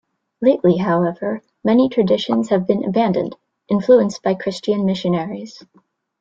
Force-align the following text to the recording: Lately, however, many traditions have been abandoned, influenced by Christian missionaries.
Lately, 0.41 0.77
however, 0.77 1.43
many 1.63 1.87
traditions 1.87 2.49
have 2.49 2.65
been 2.65 2.85
abandoned, 2.85 3.35
influenced 3.69 4.23
by 4.23 4.33
Christian 4.33 4.83
missionaries. 4.83 5.61